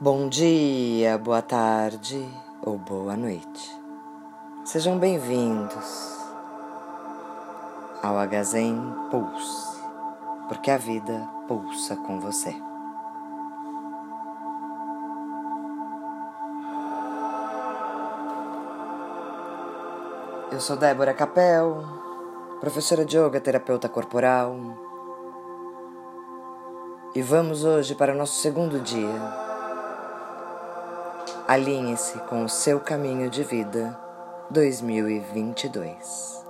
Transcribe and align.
Bom 0.00 0.28
dia, 0.28 1.18
boa 1.18 1.42
tarde 1.42 2.24
ou 2.64 2.78
boa 2.78 3.16
noite. 3.16 3.76
Sejam 4.64 4.96
bem-vindos 4.96 6.16
ao 8.00 8.16
Agazen 8.16 8.76
Pulse, 9.10 9.82
porque 10.46 10.70
a 10.70 10.78
vida 10.78 11.28
pulsa 11.48 11.96
com 11.96 12.20
você. 12.20 12.54
Eu 20.52 20.60
sou 20.60 20.76
Débora 20.76 21.12
Capel, 21.12 21.82
professora 22.60 23.04
de 23.04 23.18
yoga, 23.18 23.40
terapeuta 23.40 23.88
corporal. 23.88 24.54
E 27.16 27.20
vamos 27.20 27.64
hoje 27.64 27.96
para 27.96 28.14
o 28.14 28.16
nosso 28.16 28.40
segundo 28.40 28.78
dia 28.78 29.47
Alinhe-se 31.48 32.18
com 32.28 32.44
o 32.44 32.48
seu 32.48 32.78
caminho 32.78 33.30
de 33.30 33.42
vida 33.42 33.98
2022. 34.50 36.44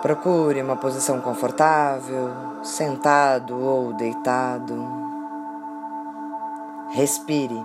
Procure 0.00 0.62
uma 0.62 0.76
posição 0.76 1.20
confortável, 1.20 2.30
sentado 2.62 3.54
ou 3.62 3.92
deitado. 3.92 4.82
Respire. 6.92 7.62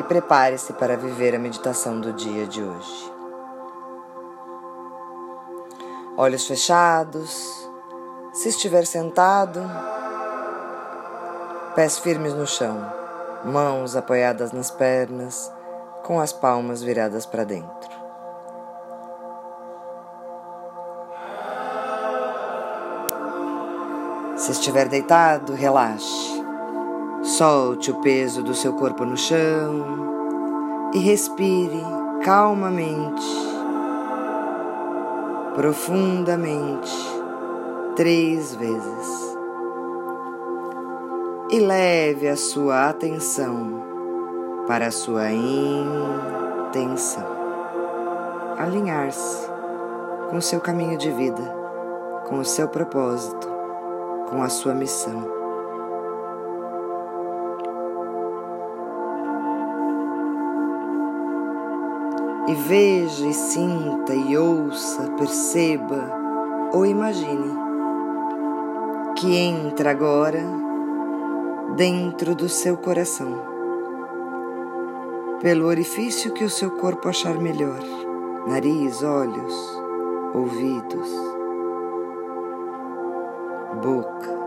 E 0.00 0.02
prepare-se 0.02 0.72
para 0.72 0.96
viver 0.96 1.36
a 1.36 1.38
meditação 1.38 2.00
do 2.00 2.12
dia 2.12 2.44
de 2.44 2.60
hoje 2.60 3.21
olhos 6.22 6.46
fechados. 6.46 7.68
Se 8.32 8.48
estiver 8.48 8.86
sentado, 8.86 9.60
pés 11.74 11.98
firmes 11.98 12.32
no 12.32 12.46
chão, 12.46 12.80
mãos 13.44 13.96
apoiadas 13.96 14.52
nas 14.52 14.70
pernas, 14.70 15.52
com 16.04 16.20
as 16.20 16.32
palmas 16.32 16.80
viradas 16.80 17.26
para 17.26 17.44
dentro. 17.44 17.90
Se 24.36 24.52
estiver 24.52 24.88
deitado, 24.88 25.54
relaxe. 25.54 26.40
Solte 27.22 27.90
o 27.90 28.00
peso 28.00 28.42
do 28.42 28.54
seu 28.54 28.72
corpo 28.74 29.04
no 29.04 29.16
chão 29.16 30.90
e 30.94 30.98
respire 30.98 31.82
calmamente 32.24 33.51
profundamente 35.54 36.90
três 37.94 38.54
vezes 38.54 39.36
e 41.50 41.58
leve 41.58 42.26
a 42.26 42.36
sua 42.36 42.88
atenção 42.88 43.84
para 44.66 44.86
a 44.86 44.90
sua 44.90 45.30
intenção, 45.30 47.26
alinhar-se 48.56 49.46
com 50.30 50.38
o 50.38 50.42
seu 50.42 50.60
caminho 50.60 50.96
de 50.96 51.10
vida, 51.10 51.42
com 52.26 52.38
o 52.38 52.44
seu 52.44 52.66
propósito, 52.68 53.46
com 54.30 54.42
a 54.42 54.48
sua 54.48 54.72
missão. 54.72 55.41
E 62.48 62.54
veja 62.54 63.26
e 63.26 63.32
sinta 63.32 64.14
e 64.14 64.36
ouça, 64.36 65.10
perceba 65.12 66.20
ou 66.72 66.84
imagine 66.84 67.56
que 69.16 69.36
entra 69.36 69.90
agora 69.90 70.42
dentro 71.76 72.34
do 72.34 72.48
seu 72.48 72.76
coração, 72.76 73.40
pelo 75.40 75.66
orifício 75.66 76.32
que 76.32 76.44
o 76.44 76.50
seu 76.50 76.72
corpo 76.72 77.08
achar 77.08 77.38
melhor 77.38 77.80
nariz, 78.46 79.02
olhos, 79.02 79.54
ouvidos, 80.34 81.08
boca. 83.82 84.41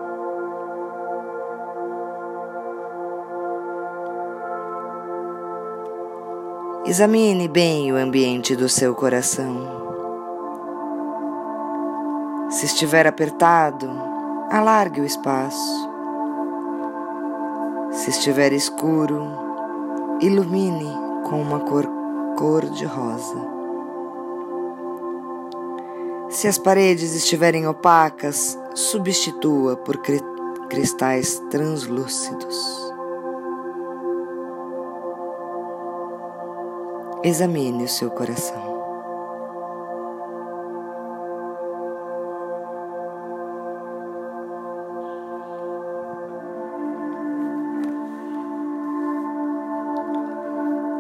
Examine 6.88 7.47
bem 7.47 7.91
o 7.91 7.96
ambiente 7.96 8.56
do 8.56 8.69
seu 8.69 8.94
coração. 8.94 9.57
Se 12.47 12.68
estiver 12.68 13.07
apertado, 13.07 13.90
alargue 14.51 15.01
o 15.01 15.03
espaço. 15.03 15.90
Se 17.91 18.12
estiver 18.12 18.53
escuro, 18.53 19.25
ilumine 20.22 20.94
com 21.28 21.41
uma 21.41 21.62
cor 21.62 21.88
cor 22.38 22.63
de 22.69 22.85
rosa. 22.85 23.41
Se 26.29 26.47
as 26.47 26.59
paredes 26.59 27.16
estiverem 27.16 27.67
opacas, 27.67 28.59
substitua 28.75 29.75
por 29.75 29.97
cristais 30.69 31.40
translúcidos. 31.50 32.84
Examine 37.28 37.86
o 37.86 37.88
seu 37.88 38.12
coração. 38.12 38.56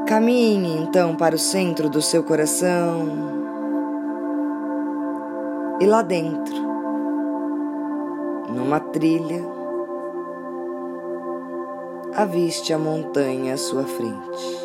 Caminhe 0.07 0.79
então 0.81 1.15
para 1.15 1.35
o 1.35 1.37
centro 1.37 1.91
do 1.91 2.01
seu 2.01 2.23
coração 2.23 3.07
e 5.79 5.85
lá 5.85 6.01
dentro, 6.01 6.55
numa 8.49 8.79
trilha, 8.79 9.43
aviste 12.15 12.73
a 12.73 12.79
montanha 12.79 13.53
à 13.53 13.57
sua 13.57 13.83
frente. 13.83 14.64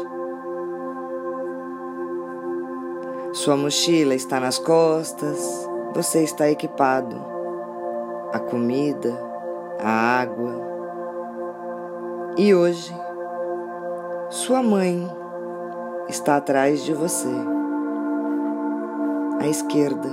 Sua 3.42 3.56
mochila 3.56 4.14
está 4.14 4.38
nas 4.38 4.58
costas, 4.58 5.66
você 5.94 6.22
está 6.22 6.50
equipado. 6.50 7.16
A 8.34 8.38
comida, 8.38 9.18
a 9.82 10.20
água. 10.20 10.52
E 12.36 12.54
hoje, 12.54 12.94
sua 14.28 14.62
mãe 14.62 15.10
está 16.06 16.36
atrás 16.36 16.84
de 16.84 16.92
você, 16.92 17.32
à 19.40 19.48
esquerda, 19.48 20.10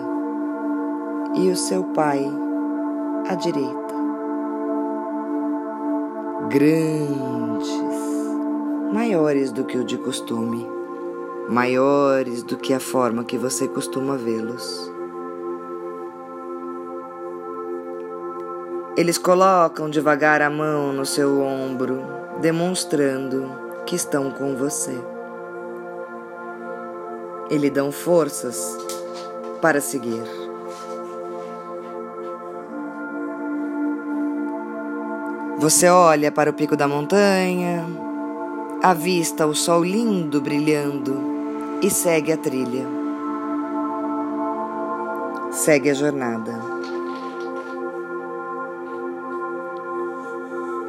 e 1.35 1.49
o 1.49 1.55
seu 1.57 1.83
pai 1.83 2.25
à 3.29 3.35
direita. 3.35 3.93
Grandes, 6.47 7.69
maiores 8.93 9.51
do 9.51 9.65
que 9.65 9.77
o 9.77 9.83
de 9.83 9.97
costume 9.97 10.76
maiores 11.49 12.43
do 12.43 12.57
que 12.57 12.73
a 12.73 12.79
forma 12.79 13.23
que 13.23 13.37
você 13.37 13.67
costuma 13.67 14.17
vê-los. 14.17 14.91
Eles 18.97 19.17
colocam 19.17 19.89
devagar 19.89 20.41
a 20.41 20.49
mão 20.49 20.91
no 20.91 21.05
seu 21.05 21.39
ombro, 21.41 22.03
demonstrando 22.41 23.49
que 23.85 23.95
estão 23.95 24.31
com 24.31 24.55
você. 24.55 24.97
E 27.49 27.57
lhe 27.57 27.69
dão 27.69 27.91
forças 27.91 28.75
para 29.61 29.79
seguir. 29.79 30.23
Você 35.59 35.87
olha 35.89 36.31
para 36.31 36.49
o 36.49 36.53
pico 36.53 36.75
da 36.75 36.87
montanha, 36.87 37.85
avista 38.83 39.47
o 39.47 39.55
sol 39.55 39.83
lindo 39.83 40.41
brilhando 40.41 41.36
e 41.81 41.89
segue 41.89 42.31
a 42.31 42.37
trilha. 42.37 42.87
Segue 45.51 45.89
a 45.89 45.93
jornada. 45.93 46.77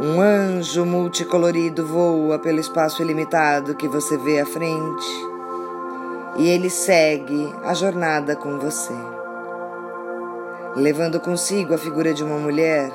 Um 0.01 0.21
anjo 0.21 0.87
multicolorido 0.87 1.87
voa 1.87 2.39
pelo 2.39 2.61
espaço 2.61 3.03
ilimitado 3.03 3.75
que 3.75 3.89
você 3.89 4.17
vê 4.17 4.41
à 4.41 4.47
frente 4.47 5.07
e 6.37 6.49
ele 6.49 6.71
segue 6.71 7.53
a 7.65 7.75
jornada 7.75 8.37
com 8.37 8.59
você, 8.59 8.95
levando 10.77 11.19
consigo 11.19 11.75
a 11.75 11.79
figura 11.79 12.15
de 12.15 12.23
uma 12.23 12.39
mulher. 12.39 12.93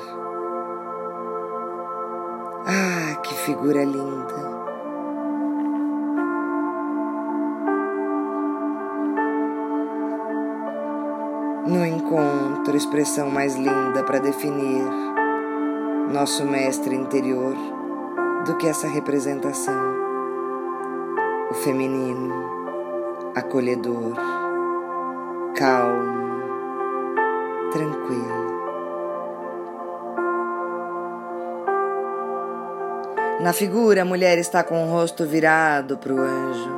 Ah, 2.66 3.16
que 3.22 3.34
figura 3.34 3.84
linda! 3.84 4.43
No 11.66 11.84
encontro, 11.84 12.76
expressão 12.76 13.30
mais 13.30 13.56
linda 13.56 14.04
para 14.04 14.18
definir 14.18 14.84
nosso 16.12 16.44
mestre 16.44 16.94
interior 16.94 17.54
do 18.44 18.56
que 18.56 18.68
essa 18.68 18.86
representação. 18.86 19.94
O 21.50 21.54
feminino, 21.54 22.34
acolhedor, 23.34 24.14
calmo, 25.56 26.42
tranquilo. 27.72 28.44
Na 33.40 33.52
figura, 33.52 34.02
a 34.02 34.04
mulher 34.04 34.38
está 34.38 34.62
com 34.62 34.84
o 34.84 34.90
rosto 34.90 35.24
virado 35.24 35.96
para 35.96 36.12
o 36.12 36.18
anjo. 36.18 36.70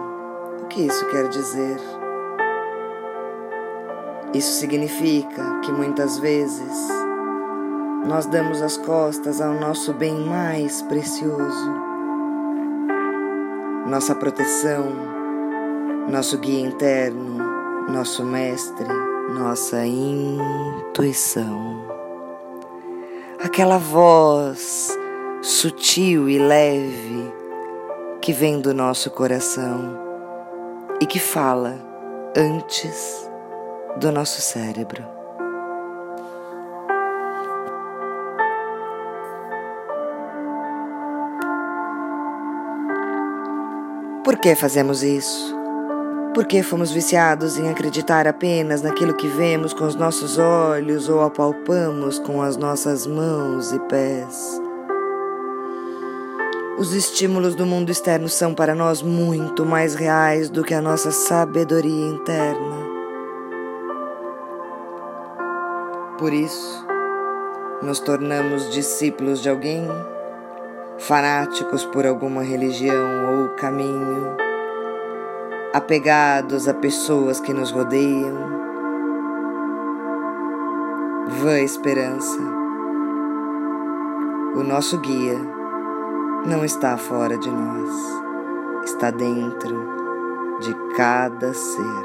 O 0.63 0.67
que 0.67 0.83
isso 0.83 1.07
quer 1.11 1.29
dizer? 1.29 2.06
Isso 4.35 4.61
significa 4.61 5.61
que 5.61 5.73
muitas 5.73 6.19
vezes 6.19 6.89
nós 8.07 8.27
damos 8.27 8.63
as 8.63 8.77
costas 8.77 9.41
ao 9.41 9.55
nosso 9.55 9.93
bem 9.93 10.15
mais 10.15 10.83
precioso, 10.83 11.71
nossa 13.87 14.15
proteção, 14.15 14.93
nosso 16.09 16.39
guia 16.39 16.67
interno, 16.67 17.39
nosso 17.89 18.25
mestre, 18.25 18.87
nossa 19.33 19.85
intuição. 19.85 21.85
Aquela 23.43 23.79
voz 23.79 24.97
sutil 25.43 26.29
e 26.29 26.39
leve 26.39 27.33
que 28.21 28.33
vem 28.33 28.61
do 28.61 28.75
nosso 28.75 29.11
coração 29.11 29.99
e 31.01 31.07
que 31.07 31.19
fala 31.19 31.75
antes 32.37 33.26
do 33.97 34.13
nosso 34.13 34.41
cérebro. 34.41 35.03
Por 44.23 44.37
que 44.39 44.55
fazemos 44.55 45.03
isso? 45.03 45.55
Por 46.35 46.47
que 46.47 46.63
fomos 46.63 46.91
viciados 46.91 47.57
em 47.57 47.71
acreditar 47.71 48.27
apenas 48.27 48.83
naquilo 48.83 49.15
que 49.15 49.29
vemos 49.29 49.73
com 49.73 49.85
os 49.85 49.95
nossos 49.95 50.37
olhos 50.37 51.09
ou 51.09 51.23
apalpamos 51.23 52.19
com 52.19 52.43
as 52.43 52.57
nossas 52.57 53.07
mãos 53.07 53.73
e 53.73 53.79
pés? 53.81 54.61
Os 56.79 56.93
estímulos 56.93 57.55
do 57.55 57.65
mundo 57.65 57.91
externo 57.91 58.29
são 58.29 58.53
para 58.53 58.75
nós 58.75 59.01
muito 59.01 59.65
mais 59.65 59.95
reais 59.95 60.51
do 60.51 60.63
que 60.63 60.75
a 60.75 60.83
nossa 60.83 61.11
sabedoria 61.11 62.09
interna. 62.09 62.96
Por 66.19 66.33
isso, 66.33 66.87
nos 67.83 68.01
tornamos 68.01 68.71
discípulos 68.71 69.43
de 69.43 69.51
alguém, 69.51 69.87
fanáticos 70.99 71.85
por 71.85 72.07
alguma 72.07 72.43
religião 72.43 73.43
ou 73.43 73.51
caminho, 73.51 74.35
apegados 75.75 76.69
a 76.69 76.73
pessoas 76.73 77.39
que 77.39 77.53
nos 77.53 77.71
rodeiam. 77.71 78.35
Vã 81.43 81.59
esperança. 81.61 82.41
O 84.55 84.63
nosso 84.63 84.99
guia 85.01 85.39
não 86.47 86.65
está 86.65 86.97
fora 86.97 87.37
de 87.37 87.51
nós, 87.51 87.91
está 88.87 89.11
dentro 89.11 89.77
de 90.61 90.75
cada 90.97 91.53
ser. 91.53 92.03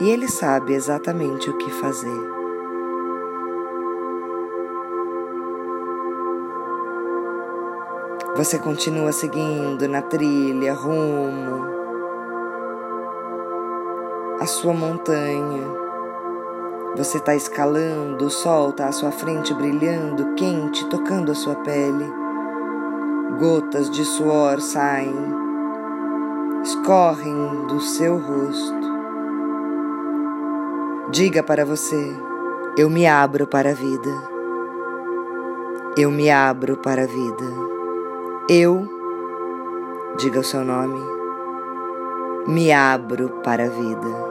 E 0.00 0.10
ele 0.10 0.28
sabe 0.28 0.74
exatamente 0.74 1.48
o 1.48 1.56
que 1.56 1.70
fazer. 1.70 2.37
Você 8.38 8.56
continua 8.56 9.10
seguindo 9.10 9.88
na 9.88 10.00
trilha, 10.00 10.72
rumo 10.72 11.66
à 14.40 14.46
sua 14.46 14.72
montanha. 14.72 15.66
Você 16.96 17.18
está 17.18 17.34
escalando, 17.34 18.26
o 18.26 18.30
sol 18.30 18.70
está 18.70 18.86
à 18.86 18.92
sua 18.92 19.10
frente, 19.10 19.52
brilhando, 19.52 20.36
quente, 20.36 20.88
tocando 20.88 21.32
a 21.32 21.34
sua 21.34 21.56
pele. 21.56 22.08
Gotas 23.40 23.90
de 23.90 24.04
suor 24.04 24.60
saem, 24.60 25.16
escorrem 26.62 27.66
do 27.66 27.80
seu 27.80 28.18
rosto. 28.18 28.88
Diga 31.10 31.42
para 31.42 31.64
você: 31.64 32.16
Eu 32.76 32.88
me 32.88 33.04
abro 33.04 33.48
para 33.48 33.70
a 33.70 33.74
vida. 33.74 34.10
Eu 35.96 36.12
me 36.12 36.30
abro 36.30 36.76
para 36.76 37.02
a 37.02 37.06
vida. 37.06 37.77
Eu, 38.50 38.88
diga 40.16 40.40
o 40.40 40.42
seu 40.42 40.64
nome, 40.64 40.98
me 42.46 42.72
abro 42.72 43.28
para 43.44 43.64
a 43.64 43.68
vida. 43.68 44.28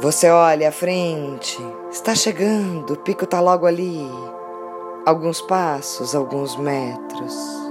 Você 0.00 0.28
olha 0.28 0.70
à 0.70 0.72
frente, 0.72 1.56
está 1.88 2.16
chegando, 2.16 2.94
o 2.94 2.96
pico 2.96 3.22
está 3.22 3.38
logo 3.38 3.64
ali, 3.64 4.10
alguns 5.06 5.40
passos, 5.40 6.16
alguns 6.16 6.56
metros. 6.56 7.61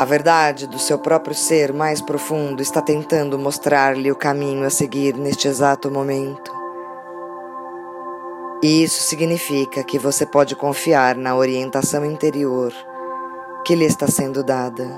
A 0.00 0.04
verdade 0.04 0.68
do 0.68 0.78
seu 0.78 0.96
próprio 0.96 1.34
ser 1.34 1.72
mais 1.72 2.00
profundo 2.00 2.62
está 2.62 2.80
tentando 2.80 3.36
mostrar-lhe 3.36 4.12
o 4.12 4.16
caminho 4.16 4.64
a 4.64 4.70
seguir 4.70 5.16
neste 5.16 5.48
exato 5.48 5.90
momento. 5.90 6.52
E 8.62 8.84
isso 8.84 9.02
significa 9.02 9.82
que 9.82 9.98
você 9.98 10.24
pode 10.24 10.54
confiar 10.54 11.16
na 11.16 11.34
orientação 11.34 12.04
interior 12.04 12.72
que 13.64 13.74
lhe 13.74 13.84
está 13.84 14.06
sendo 14.06 14.44
dada. 14.44 14.88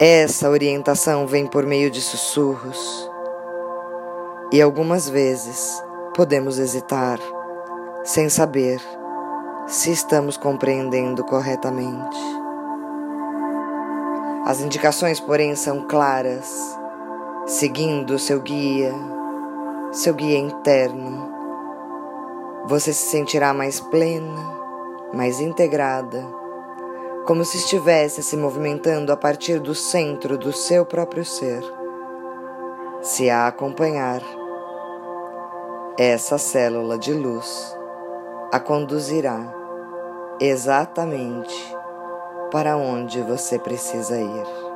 Essa 0.00 0.50
orientação 0.50 1.24
vem 1.24 1.46
por 1.46 1.64
meio 1.64 1.88
de 1.88 2.00
sussurros, 2.00 3.08
e 4.52 4.60
algumas 4.60 5.08
vezes 5.08 5.80
podemos 6.14 6.58
hesitar, 6.58 7.20
sem 8.02 8.28
saber 8.28 8.80
se 9.68 9.92
estamos 9.92 10.38
compreendendo 10.38 11.22
corretamente. 11.22 12.18
As 14.46 14.62
indicações, 14.62 15.20
porém, 15.20 15.54
são 15.54 15.86
claras, 15.86 16.74
seguindo 17.46 18.18
seu 18.18 18.40
guia, 18.40 18.94
seu 19.92 20.14
guia 20.14 20.38
interno. 20.38 21.30
Você 22.64 22.94
se 22.94 23.10
sentirá 23.10 23.52
mais 23.52 23.78
plena, 23.78 24.40
mais 25.12 25.38
integrada, 25.38 26.24
como 27.26 27.44
se 27.44 27.58
estivesse 27.58 28.22
se 28.22 28.38
movimentando 28.38 29.12
a 29.12 29.18
partir 29.18 29.60
do 29.60 29.74
centro 29.74 30.38
do 30.38 30.50
seu 30.50 30.86
próprio 30.86 31.26
ser. 31.26 31.62
Se 33.02 33.28
a 33.28 33.46
acompanhar, 33.46 34.22
essa 35.98 36.38
célula 36.38 36.96
de 36.96 37.12
luz 37.12 37.76
a 38.50 38.58
conduzirá 38.58 39.57
exatamente 40.40 41.54
para 42.50 42.76
onde 42.76 43.20
você 43.22 43.58
precisa 43.58 44.18
ir. 44.18 44.68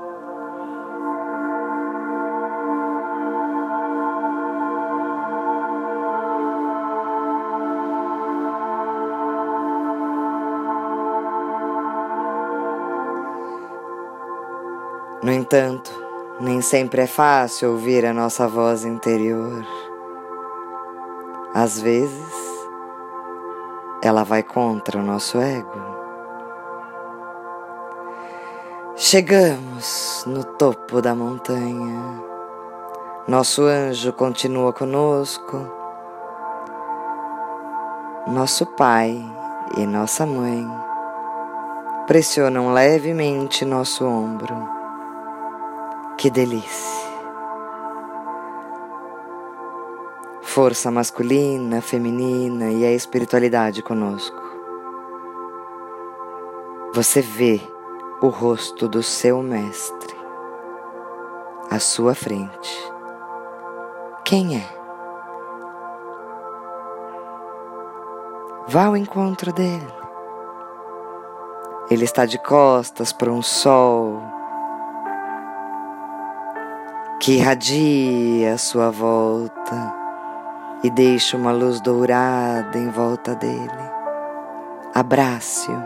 No 15.22 15.30
entanto, 15.30 15.90
nem 16.40 16.60
sempre 16.60 17.02
é 17.02 17.06
fácil 17.06 17.70
ouvir 17.70 18.04
a 18.04 18.12
nossa 18.12 18.48
voz 18.48 18.84
interior. 18.84 19.64
Às 21.54 21.80
vezes, 21.80 22.51
ela 24.02 24.24
vai 24.24 24.42
contra 24.42 24.98
o 24.98 25.02
nosso 25.02 25.40
ego. 25.40 25.80
Chegamos 28.96 30.24
no 30.26 30.42
topo 30.42 31.00
da 31.00 31.14
montanha. 31.14 32.20
Nosso 33.28 33.62
anjo 33.62 34.12
continua 34.12 34.72
conosco. 34.72 35.56
Nosso 38.26 38.66
pai 38.66 39.24
e 39.76 39.86
nossa 39.86 40.26
mãe 40.26 40.68
pressionam 42.06 42.72
levemente 42.72 43.64
nosso 43.64 44.04
ombro. 44.04 44.68
Que 46.18 46.28
delícia! 46.28 47.11
Força 50.54 50.90
masculina, 50.90 51.80
feminina 51.80 52.70
e 52.70 52.84
a 52.84 52.92
espiritualidade 52.92 53.82
conosco. 53.82 54.36
você 56.92 57.22
vê 57.22 57.58
o 58.20 58.28
rosto 58.28 58.86
do 58.86 59.02
seu 59.02 59.42
mestre 59.42 60.14
à 61.70 61.78
sua 61.78 62.14
frente. 62.14 62.92
Quem 64.26 64.58
é? 64.58 64.68
Vá 68.68 68.84
ao 68.84 68.96
encontro 68.96 69.54
dele. 69.54 69.94
Ele 71.90 72.04
está 72.04 72.26
de 72.26 72.36
costas 72.36 73.10
para 73.10 73.32
um 73.32 73.40
sol 73.40 74.20
que 77.18 77.36
irradia 77.38 78.52
a 78.52 78.58
sua 78.58 78.90
volta 78.90 80.01
e 80.82 80.90
deixa 80.90 81.36
uma 81.36 81.52
luz 81.52 81.80
dourada 81.80 82.76
em 82.76 82.88
volta 82.88 83.34
dele. 83.34 83.92
Abrace-o. 84.94 85.80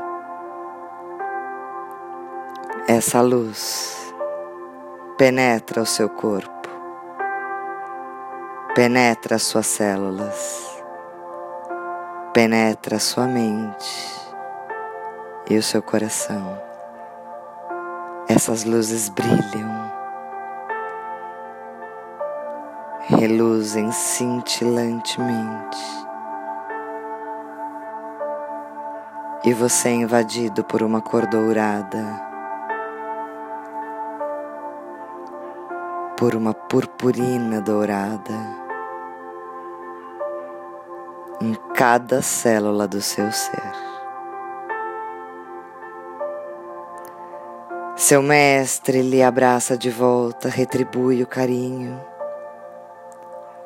Essa 2.88 3.20
luz 3.20 4.14
penetra 5.18 5.82
o 5.82 5.86
seu 5.86 6.08
corpo, 6.08 6.68
penetra 8.74 9.36
as 9.36 9.42
suas 9.42 9.66
células, 9.66 10.82
penetra 12.32 12.96
a 12.96 13.00
sua 13.00 13.26
mente 13.26 14.16
e 15.50 15.58
o 15.58 15.62
seu 15.62 15.82
coração. 15.82 16.60
Essas 18.28 18.64
luzes 18.64 19.08
brilham 19.08 19.75
reluzem 23.26 23.90
cintilantemente. 23.90 25.84
E 29.44 29.52
você 29.52 29.88
é 29.88 29.92
invadido 29.92 30.62
por 30.62 30.80
uma 30.80 31.00
cor 31.00 31.26
dourada, 31.26 32.04
por 36.16 36.36
uma 36.36 36.54
purpurina 36.54 37.60
dourada 37.60 38.34
em 41.40 41.52
cada 41.74 42.22
célula 42.22 42.86
do 42.86 43.02
seu 43.02 43.32
ser. 43.32 43.72
Seu 47.96 48.22
mestre 48.22 49.02
lhe 49.02 49.20
abraça 49.22 49.76
de 49.76 49.90
volta, 49.90 50.48
retribui 50.48 51.24
o 51.24 51.26
carinho 51.26 52.00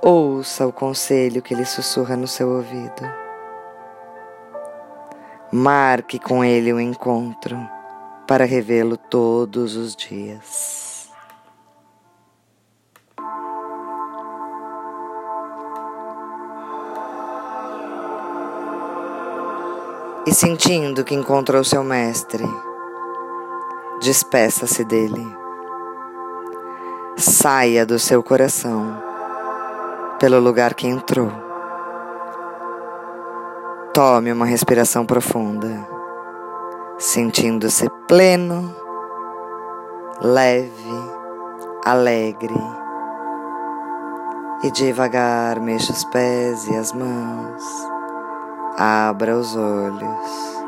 Ouça 0.02 0.66
o 0.66 0.72
conselho 0.72 1.42
que 1.42 1.52
ele 1.52 1.66
sussurra 1.66 2.16
no 2.16 2.26
seu 2.26 2.48
ouvido. 2.48 3.02
Marque 5.52 6.18
com 6.18 6.42
ele 6.42 6.72
o 6.72 6.76
um 6.76 6.80
encontro 6.80 7.58
para 8.26 8.46
revê-lo 8.46 8.96
todos 8.96 9.76
os 9.76 9.94
dias. 9.94 11.10
E 20.26 20.32
sentindo 20.32 21.04
que 21.04 21.14
encontrou 21.14 21.62
seu 21.62 21.84
mestre, 21.84 22.44
despeça-se 24.00 24.82
dele. 24.82 25.26
Saia 27.18 27.84
do 27.84 27.98
seu 27.98 28.22
coração 28.22 29.09
pelo 30.20 30.38
lugar 30.38 30.74
que 30.74 30.86
entrou. 30.86 31.32
Tome 33.94 34.30
uma 34.30 34.44
respiração 34.44 35.06
profunda, 35.06 35.88
sentindo-se 36.98 37.88
pleno, 38.06 38.76
leve, 40.20 40.94
alegre. 41.86 42.54
E 44.62 44.70
devagar 44.70 45.58
mexa 45.58 45.90
os 45.90 46.04
pés 46.04 46.68
e 46.68 46.76
as 46.76 46.92
mãos, 46.92 47.64
abra 48.76 49.34
os 49.38 49.56
olhos. 49.56 50.60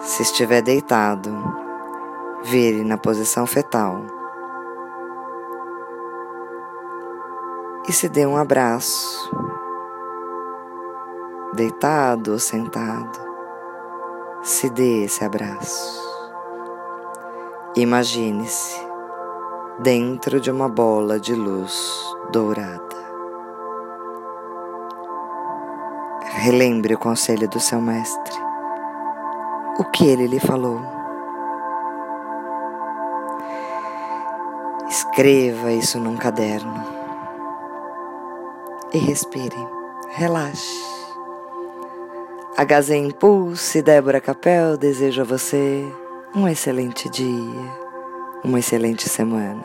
Se 0.00 0.22
estiver 0.22 0.62
deitado, 0.62 1.30
vire 2.42 2.82
na 2.82 2.98
posição 2.98 3.46
fetal 3.46 4.17
e 7.88 7.92
se 7.92 8.06
dê 8.06 8.26
um 8.26 8.36
abraço, 8.36 9.30
deitado 11.54 12.32
ou 12.32 12.38
sentado, 12.38 13.18
se 14.42 14.68
dê 14.68 15.04
esse 15.04 15.24
abraço. 15.24 16.06
Imagine-se 17.76 18.78
dentro 19.78 20.38
de 20.38 20.50
uma 20.50 20.68
bola 20.68 21.18
de 21.18 21.34
luz 21.34 21.74
dourada. 22.30 22.98
Relembre 26.40 26.94
o 26.94 26.98
conselho 26.98 27.48
do 27.48 27.58
seu 27.58 27.80
mestre. 27.80 28.36
O 29.78 29.84
que 29.84 30.06
ele 30.06 30.26
lhe 30.26 30.38
falou? 30.38 30.78
Escreva 34.90 35.72
isso 35.72 35.98
num 35.98 36.16
caderno 36.16 36.97
e 38.92 38.98
respire. 38.98 39.56
Relaxe. 40.10 40.98
Gazé 42.66 42.96
Impulse 42.96 43.80
Débora 43.82 44.20
Capel 44.20 44.76
desejo 44.76 45.22
a 45.22 45.24
você 45.24 45.86
um 46.34 46.46
excelente 46.46 47.08
dia, 47.08 47.72
uma 48.44 48.58
excelente 48.58 49.08
semana 49.08 49.64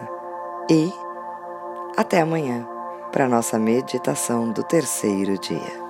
e 0.69 0.91
até 1.97 2.21
amanhã 2.21 2.67
para 3.11 3.27
nossa 3.27 3.59
meditação 3.59 4.51
do 4.51 4.63
terceiro 4.63 5.37
dia. 5.37 5.82